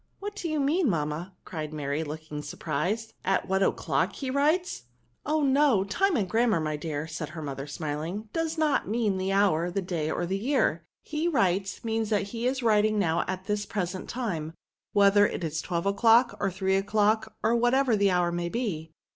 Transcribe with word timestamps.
"What 0.19 0.35
do 0.35 0.49
you 0.49 0.59
mean^ 0.59 0.85
mamma?" 0.85 1.35
cried 1.45 1.71
Mary, 1.71 2.03
looking 2.03 2.41
surprised^ 2.41 3.09
'^ 3.09 3.13
at 3.23 3.47
what 3.47 3.61
o'clock 3.61 4.15
he 4.15 4.31
writes 4.31 4.85
r* 5.27 5.33
'^ 5.33 5.35
Oh! 5.37 5.43
no. 5.43 5.83
Time 5.83 6.17
in 6.17 6.25
grammar^ 6.27 6.59
my 6.59 6.75
dear," 6.75 7.05
said 7.05 7.29
her 7.29 7.41
mother, 7.43 7.67
smiling, 7.67 8.23
^^ 8.29 8.33
does 8.33 8.57
not 8.57 8.87
mean 8.87 9.19
the 9.19 9.31
hour, 9.31 9.69
the 9.69 9.79
day, 9.83 10.09
or 10.09 10.25
the 10.25 10.39
year. 10.39 10.83
He 11.03 11.27
writes, 11.27 11.83
means 11.83 12.09
that 12.09 12.29
he 12.29 12.47
is 12.47 12.63
writing 12.63 12.97
now 12.97 13.23
at 13.27 13.45
this 13.45 13.67
present 13.67 14.09
time, 14.09 14.55
whether 14.91 15.27
it 15.27 15.43
is 15.43 15.61
twelve 15.61 15.85
o'clock, 15.85 16.35
or 16.39 16.49
three 16.49 16.77
o'clock, 16.77 17.35
or 17.43 17.55
whatever. 17.55 17.95
the 17.95 18.09
hour 18.09 18.31
may 18.31 18.49
be." 18.49 18.91